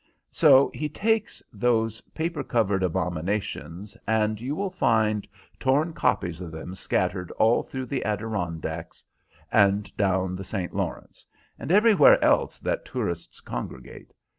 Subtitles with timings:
[0.31, 5.27] So he takes those paper covered abominations, and you will find
[5.59, 9.05] torn copies of them scattered all through the Adirondacks,
[9.51, 10.73] and down the St.
[10.73, 11.23] Lawrence,
[11.59, 14.11] and everywhere else that tourists congregate.